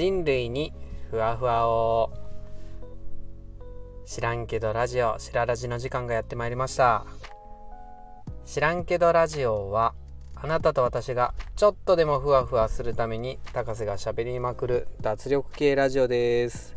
[0.00, 0.72] 人類に
[1.10, 2.10] ふわふわを
[4.06, 7.04] 知らんけどラジオしらラジの時間がやってまいりました。
[8.46, 9.92] 知らんけどラジオは
[10.34, 16.74] あなたと私がちょっとでもふわふわするために高瀬がしゃべりまくる脱力系ラジオです。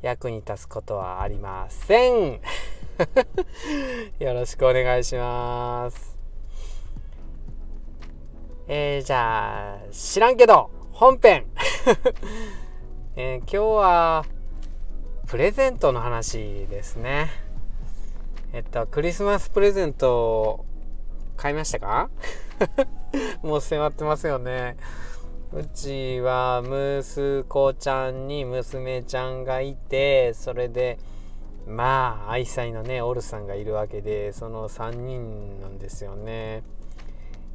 [0.00, 2.40] 役に立つことはありません。
[4.22, 6.16] よろしくお願いします。
[8.68, 10.83] えー、じゃあ知らんけど。
[10.94, 11.46] 本編、
[13.16, 14.24] えー、今日は
[15.26, 17.32] プレゼントの話ですね。
[18.52, 20.64] えっとクリスマスプレゼント
[21.36, 22.10] 買いましたか？
[23.42, 24.76] もう迫ってますよね。
[25.52, 31.00] うちは息子ちゃんに娘ちゃんがいてそれで
[31.66, 36.62] まあ愛妻のねオルさんがいるわけでその3人なんですよね。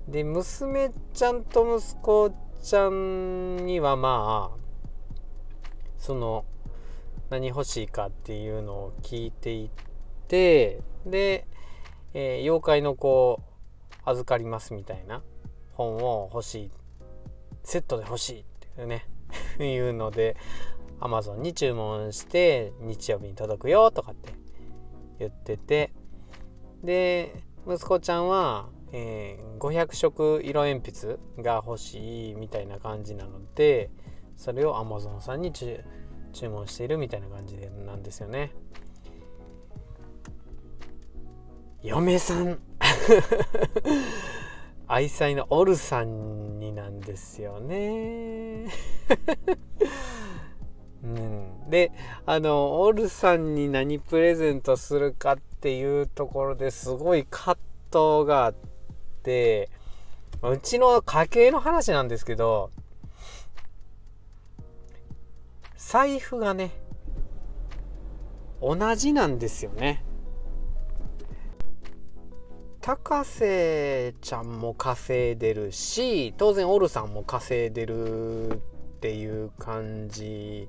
[0.09, 4.57] で娘ちゃんと息子ちゃんにはまあ
[5.97, 6.45] その
[7.29, 9.69] 何欲しいかっていうのを聞いていっ
[10.27, 11.47] てで、
[12.13, 13.41] えー、妖怪の子
[14.03, 15.21] 預かりますみたいな
[15.73, 16.71] 本を欲しい
[17.63, 19.07] セットで欲しいっていうね
[19.59, 20.35] いうので
[20.99, 24.33] Amazon に注文して日曜日に届くよとかって
[25.19, 25.93] 言ってて
[26.83, 33.91] で息子ちゃんはえー、500色色鉛筆が欲しいみたいな感じなので
[34.35, 35.83] それを Amazon さんに注
[36.49, 38.51] 文しているみたいな感じでなんですよね。
[41.83, 42.59] 嫁さん。
[44.87, 48.65] 愛妻のオルさんになんですよね。
[51.03, 51.91] うん、で
[52.25, 57.57] あのオルさんに何プレゼントするかっていうところですごい葛
[57.91, 58.68] 藤があって、
[59.25, 62.71] うちの家計の話なんですけど、
[65.75, 66.71] 財布がね、
[68.61, 70.03] 同じなんですよね。
[72.81, 78.55] 高瀬ちゃんも稼いでるし当然オルさんも稼いでるっ
[79.01, 80.67] ていう感じ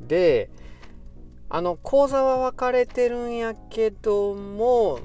[0.00, 0.50] で
[1.50, 4.98] あの口座は分かれてるんやけども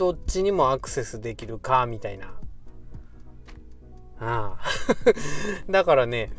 [0.00, 2.28] どっちにもアクセスできるかみたいな。
[4.18, 4.58] ああ。
[5.70, 6.30] だからね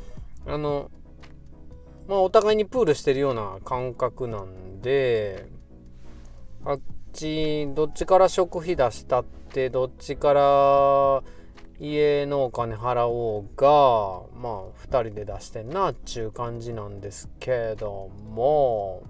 [0.47, 0.89] あの
[2.07, 5.47] まあお互いにプールしてるような感覚なんで
[6.65, 6.79] あっ
[7.13, 11.23] ちどっちから食費出したってどっちから
[11.79, 13.67] 家のお金払おうが
[14.41, 19.03] まあ2人で出してんなっちゅう感じなんですけども。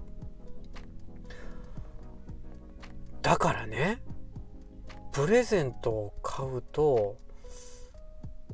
[3.22, 4.02] だからね
[5.12, 7.16] プレゼントを買うと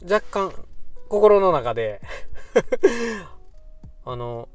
[0.03, 0.53] 若干
[1.09, 2.01] 心の中で
[4.05, 4.49] あの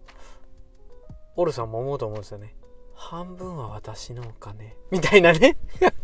[1.36, 2.56] オルさんも思うと思うんですよね。
[2.94, 4.75] 半分は私のお金。
[4.91, 5.58] みたいなね。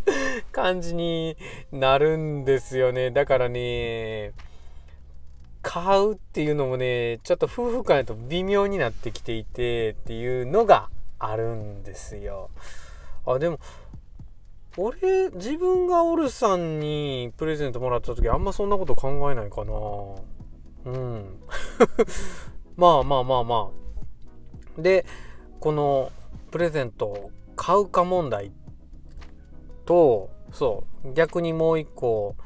[0.52, 1.38] 感じに
[1.72, 3.12] なるんですよね。
[3.12, 4.34] だからね
[5.62, 10.90] 買うっていうのもねちょっと夫婦間やと微妙になってきていてっていうのが
[11.20, 12.50] あるんですよ。
[13.26, 13.60] あでも
[14.82, 19.74] 俺自分がオルさんにプレゼントもらった時あんまそんなこと考えないかな。
[20.86, 21.38] うん。
[22.78, 23.72] まあまあまあま
[24.78, 24.82] あ。
[24.82, 25.06] で
[25.60, 26.14] この
[26.50, 28.54] プレゼント買うか問題
[29.86, 31.14] とそう。
[31.14, 32.38] 逆にもう一個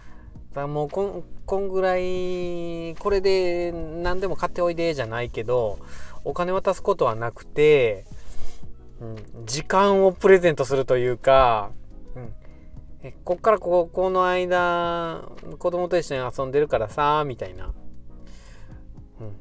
[0.55, 5.77] もうこんこんぐらいこれで何でも買っておいでじゃないけど
[6.23, 8.05] お金渡すことはなくて、
[9.01, 11.71] うん、時間をプレゼントするというか
[13.03, 17.73] えこっからここの間子供と一緒に遊んでるからさみたいな。
[19.19, 19.35] うん。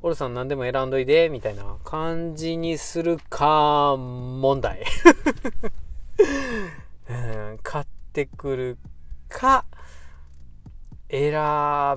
[0.00, 1.76] オルさん何でも選んどいでみたいな。
[1.84, 4.82] 感じにするか問題。
[7.08, 8.78] うん、買ってくる
[9.28, 9.66] か
[11.10, 11.32] 選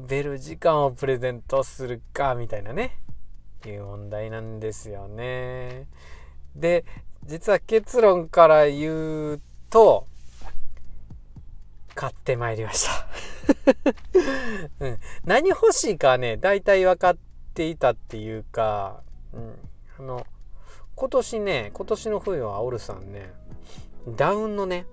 [0.08, 2.98] べる時間をプレゼントするかみたいなね。
[3.66, 5.88] いう問題なんですよね。
[6.54, 6.84] で
[7.24, 10.09] 実は結論から言うと
[12.00, 13.08] 買ってまいりました。
[14.80, 17.18] うん、何欲しいかはね大体分かっ
[17.54, 19.04] ていたっていうか、
[19.34, 19.60] うん、
[20.00, 20.26] あの
[20.96, 23.34] 今年ね今年の冬はオルさんね
[24.16, 24.86] ダウンのね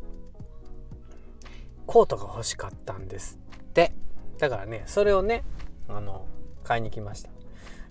[1.87, 3.93] コートが欲しかったんですって。
[4.39, 5.45] だからねそれをね
[5.87, 6.27] あの
[6.65, 7.31] 買いに来ました。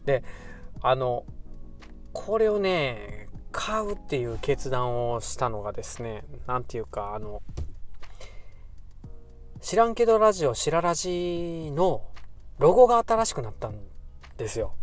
[0.03, 0.25] で
[0.81, 1.23] あの
[2.11, 7.41] これをね買うっていう決断をしたのがですね何ていうかあの
[9.65, 12.03] 知らんけどラジオしらラジの
[12.59, 13.79] ロゴが新しくなったん
[14.38, 14.75] ですよ。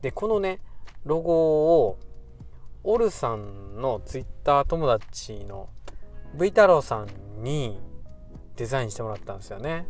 [0.00, 0.60] でこのね
[1.04, 1.98] ロゴを
[2.84, 5.70] オルさんのツイッター友達の
[6.38, 7.80] V 太郎さんに
[8.54, 9.88] デザインしてもらったんですよね。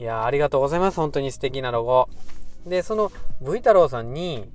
[0.00, 0.96] いやありがとうございます。
[0.96, 2.08] 本当に素敵なロゴ。
[2.66, 4.50] でその V 太郎さんに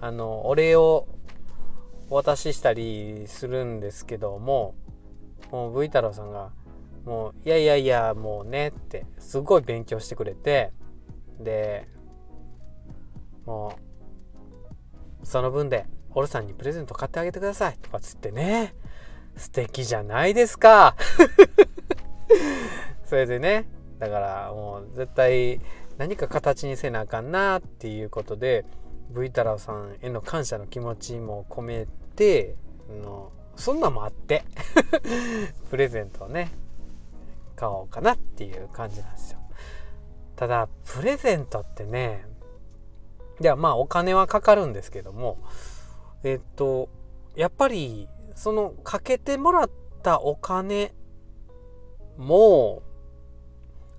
[0.00, 1.06] あのお礼を
[2.08, 4.74] お渡ししたりするんですけども
[5.50, 6.52] もう V 太郎さんが
[7.04, 10.72] もういやいやいやもうねってすごい勉強してくれて
[11.40, 11.88] で
[13.46, 13.78] も
[15.22, 18.74] うその分でオルさんにプレゼント買ってあげてくださいとかつってね
[19.36, 20.96] 素敵じゃないですか。
[23.06, 23.68] それでね
[23.98, 25.60] だからもう絶対
[25.96, 28.64] 何か形にせなあかんなっていうことで
[29.10, 31.86] V 太郎さんへの感謝の気持ちも込め
[32.16, 32.56] て
[33.02, 34.44] のそんなんもあって
[35.70, 36.52] プレゼントをね
[37.58, 39.38] 買おうかなっていう感じなんですよ。
[40.36, 42.24] ただプレゼントってね
[43.40, 45.38] ではまあお金はかかるんですけども
[46.22, 46.88] えっと
[47.34, 49.70] やっぱりそのかけてもらっ
[50.02, 50.94] たお金
[52.16, 52.82] も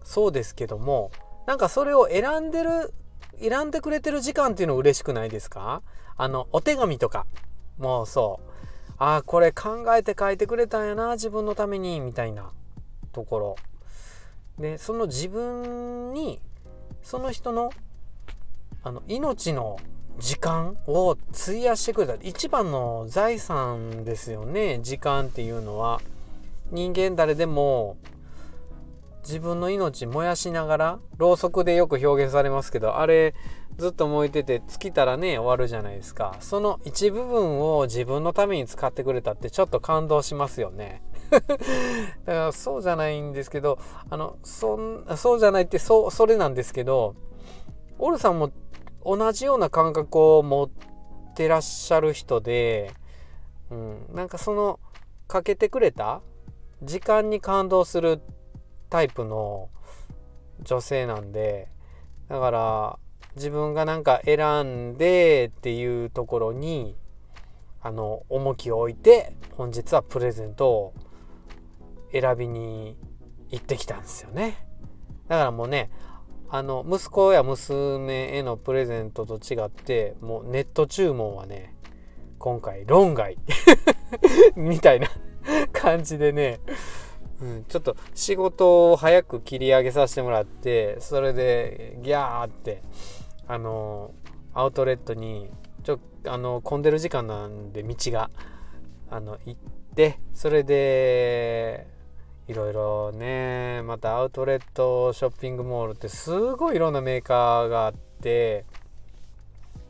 [0.03, 1.11] そうですけども
[1.45, 2.93] なんかそれを選んでる
[3.41, 5.81] 選んでくれてる時間っていうの嬉しくないですか？
[6.15, 7.25] あのお手紙とか。
[7.77, 8.49] もうそう。
[8.97, 12.51] ああこれ考えて書いてくれたんやな自分のためにみたいな。
[13.11, 13.55] ところ。
[14.57, 16.41] でその自分に
[17.01, 17.71] その人の
[18.83, 19.77] あの命の
[20.19, 22.15] 時間を費やしてくれた。
[22.15, 24.79] 一番の財産ですよね。
[24.81, 26.01] 時間っていうのは。
[26.71, 27.97] 人間誰でも
[29.23, 33.33] 自分の命燃やしながらろうそくでよく表現されますけどあれ
[33.77, 36.35] ずっと燃えてて尽きたらね終わるじゃないですか。
[36.41, 41.01] その一部分を自分のために使ってくれたってちょっと感動しますよね。
[41.29, 41.53] だか
[42.25, 43.79] らそうじゃないんですけど
[44.09, 47.15] あのそんそうじゃないってそそれなんですけど
[47.99, 48.51] オルさんも
[49.05, 50.69] 同じような感覚を持っ
[51.35, 52.91] てらっしゃる人で、
[53.69, 54.79] うん、なんかその
[55.27, 56.21] かけてくれた
[56.81, 58.21] 時間に感動する
[58.89, 59.69] タイプの
[60.61, 61.67] 女性なんで
[62.27, 62.99] だから
[63.35, 66.95] 自分がなんか選んでっていうところに
[67.81, 70.93] あの重きを置いて本日はプレゼントを
[72.11, 72.97] 選びに
[73.49, 74.65] 行ってきたんですよね。
[75.27, 75.89] だからもうね
[76.49, 81.75] あの息子や娘へのプレゼントと違ってもうネット注文はね
[82.39, 83.37] 今回論外
[84.55, 85.07] みたいな
[85.71, 86.59] 感じでね、
[87.39, 92.81] うん、ちょっと仕事を早く切り上げさせてもらってそれでギャーって
[93.47, 94.11] あの
[94.53, 95.51] アウトレットに
[95.83, 98.31] ちょあの混んでる時間なんで道が
[99.11, 99.59] あの行っ
[99.95, 101.87] てそれで
[102.49, 108.65] いろいろねまたアウトレットショッピングモールってすごいいろんなメーカーがあって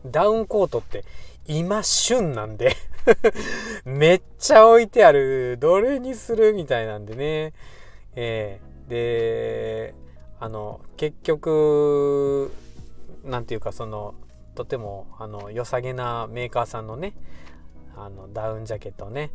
[0.05, 1.05] ダウンコートって
[1.47, 2.75] 今旬なんで
[3.85, 7.53] めっちゃ置いてあるどれにするみたいなんでね。
[8.15, 9.95] えー、で
[10.41, 12.51] あの結局
[13.23, 14.15] 何て言うかその
[14.55, 17.13] とてもあの良さげなメーカーさんのね
[17.95, 19.31] あのダウンジャケットをね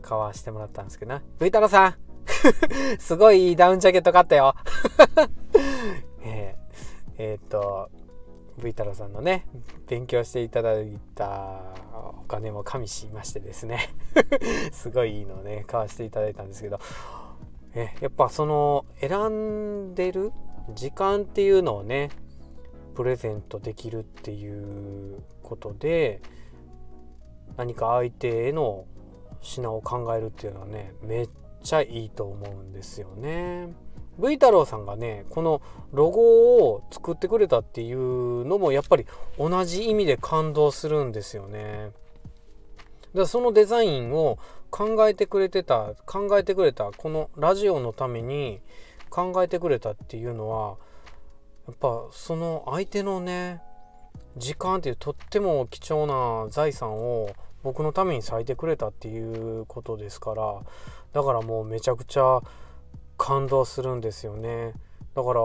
[0.00, 1.22] 買わしてもらったんですけどな。
[1.38, 2.09] V 太郎さん
[2.98, 4.54] すごいいいダウンジャケット買ったよ。
[6.24, 6.56] え。
[6.56, 7.90] ー、えー、っと
[8.58, 9.46] V 太郎さんのね
[9.86, 11.60] 勉強していただいた
[11.92, 13.94] お金も加味しましてですね。
[14.72, 16.78] すごいいいのをね買わせていただいたんですけど。
[17.74, 20.32] えやっぱその選んでる
[20.74, 22.10] 時間っていうのをね
[22.94, 26.20] プレゼントできるっていうことで
[27.56, 28.86] 何か相手への
[29.40, 31.28] 品を考えるっていうのはねめっ
[31.62, 33.68] ちゃいいと思うんですよね。
[34.18, 35.62] V 太郎さんがねこの
[35.92, 39.06] ロゴを作ってくれたっていうのもやっぱり
[39.38, 41.92] 同じ意味で感動するんですよね。
[43.14, 44.38] だそのデザインを
[44.70, 48.60] 考えてくれてた考えてくれたこのラジオのために
[49.08, 50.76] 考えてくれたっていうのは
[51.66, 53.60] やっぱその相手のね
[54.36, 57.30] 時間っていうとっても貴重な財産を
[57.62, 60.60] 僕のために咲いてくれたっていうことですから
[61.12, 62.40] だからもうめちゃくちゃ
[63.16, 64.72] 感動するんですよね。
[65.14, 65.40] だから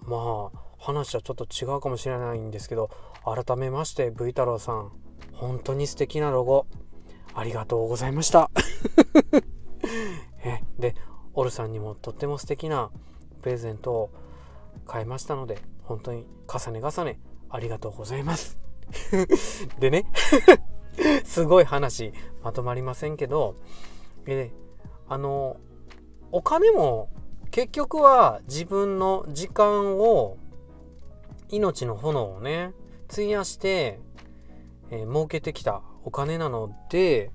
[0.00, 2.90] まあ話はちょっと違うかもしれないんですけど
[3.24, 4.92] 改めまして V 太郎さん
[5.32, 6.66] 本当に素敵なロゴ
[7.34, 8.50] ありがとうございました。
[10.44, 10.94] えで
[11.34, 12.90] オルさんにもとっても素敵な
[13.42, 14.10] プレゼントを
[14.86, 17.20] 買いましたので本当に重ね重ね
[17.50, 18.58] ありがとうございます。
[19.78, 20.06] でね
[21.24, 23.56] すごい話まとまりませんけど
[24.34, 24.52] で
[25.08, 25.56] あの
[26.32, 27.08] お金も
[27.50, 30.36] 結局は自分の時間を
[31.48, 32.72] 命の炎をね
[33.10, 34.00] 費やして、
[34.90, 37.30] えー、儲けてきたお金なので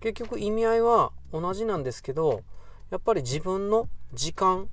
[0.00, 2.42] 結局意味合いは同じなんですけど
[2.90, 4.68] やっぱり自分の時間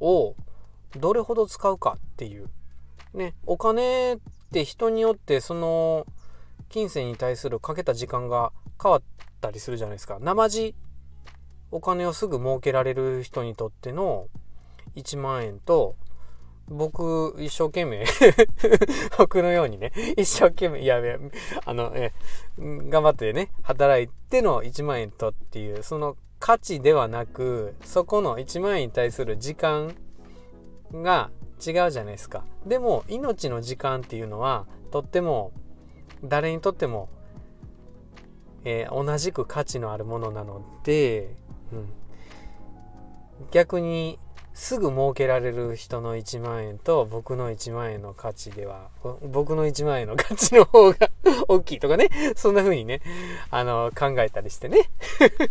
[0.00, 0.34] を
[0.98, 2.48] どれほど使うかっていう。
[3.14, 4.18] ねお金っ
[4.52, 6.06] て人によってその
[6.68, 9.02] 金銭に対するかけた時間が変わっ
[9.46, 10.18] たりするじゃないですか。
[10.20, 10.74] 生地
[11.70, 14.28] お金をすぐ儲けられる人にとっての
[14.94, 15.96] 1万円と
[16.68, 18.04] 僕一生懸命
[19.18, 21.18] 僕のようにね一生懸命いやいや
[21.64, 22.12] あのえ
[22.58, 29.94] 頑張ってね働いての1万円とっていうその価値ではなくそこの1万円に対する時間
[30.92, 31.30] が
[31.64, 32.44] 違うじゃないですか。
[32.64, 35.52] でも命の時間っていうのはとっても
[36.24, 37.08] 誰にとっても、
[38.68, 41.30] えー、同じく価値のあるものなので、
[41.72, 41.88] うん、
[43.52, 44.18] 逆に
[44.54, 48.88] すぐ儲けられる人の1万円と僕の1万円の価値では
[49.22, 51.10] 僕の1万円の価値の方が
[51.46, 52.08] 大きいとかね。
[52.34, 53.02] そんな風にね
[53.50, 54.90] あの考えたりしてね。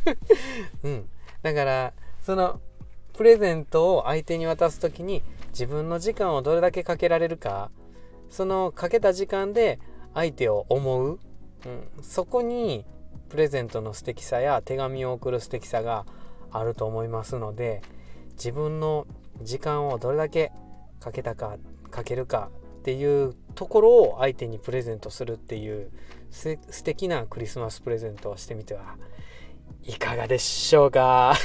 [0.84, 1.10] うん。
[1.42, 2.60] だからその
[3.14, 7.72] プレゼントを相手に渡す時に自分の時間をどれだけかけられるか
[8.30, 9.80] そのかけた時間で
[10.14, 11.20] 相手を思う、
[11.66, 12.86] うん、そこに
[13.30, 16.06] プレゼントの素敵さや手紙を送る素敵さが
[16.52, 17.82] あると思いますので
[18.34, 19.08] 自分の
[19.42, 20.52] 時間をどれだけ
[21.00, 21.58] かけたか
[21.92, 25.92] かけるかっていうところを相手にプレゼントするっていう
[26.30, 28.96] 素敵なクリスマスプレゼントをしてみては
[29.84, 31.36] いかがでしょうか。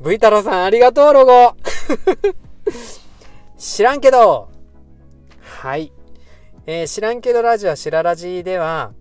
[0.00, 1.54] V 太郎さんありがとうロゴ。
[3.56, 4.48] 知らんけど。
[5.40, 5.92] はい、
[6.66, 8.92] えー、知らんけどラジオしらラジでは、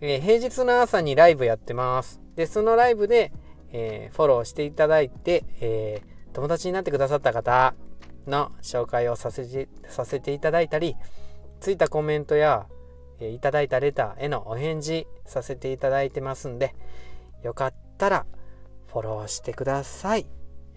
[0.00, 2.20] えー、平日の朝にライブやってます。
[2.36, 3.32] でそのライブで
[3.76, 7.74] えー、フォローしていただいて、えー、友達になってくださった方
[8.28, 10.94] の紹介をさせてさせていただいたり
[11.60, 12.66] ついたコメントや、
[13.18, 16.72] え、いただいたレターへのお返事させていただいてますんで
[17.42, 18.26] よかったら
[18.86, 20.26] フォローしてください。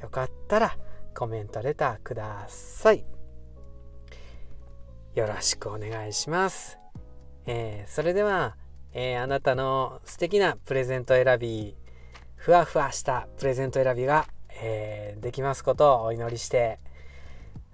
[0.02, 0.76] よかったら
[1.16, 3.06] コメントレターください。
[5.14, 6.78] よろしくお願いします、
[7.46, 8.56] えー、それでは、
[8.94, 11.76] えー、あなたの素敵なプレゼント選び
[12.36, 14.26] ふわふわしたプレゼント選びが、
[14.62, 16.80] えー、できますことをお祈りして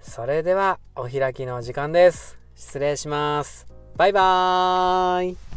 [0.03, 2.37] それではお開きの時間です。
[2.55, 3.65] 失礼します。
[3.95, 5.52] バイバーイ。